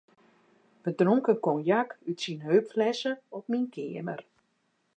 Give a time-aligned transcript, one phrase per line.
[0.85, 4.21] We dronken konjak út syn heupflesse op myn keamer.